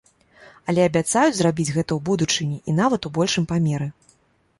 Але 0.71 0.81
абяцаюць 0.85 1.35
зрабіць 1.39 1.67
гэта 1.75 1.83
ў 1.83 1.97
будучыні 2.07 2.57
і 2.73 2.75
нават 2.81 3.01
у 3.11 3.13
большым 3.19 3.45
памеры. 3.53 3.91